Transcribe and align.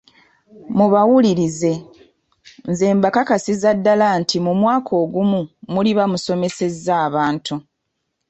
Mubawulirize, 0.77 1.73
nze 2.69 2.85
mbakakasiza 2.97 3.69
ddala 3.77 4.07
nti 4.21 4.37
mu 4.45 4.53
mwaka 4.61 4.91
ogumu 5.03 5.39
muliba 5.73 6.03
musomesezza 6.11 6.93
abantu. 7.07 7.55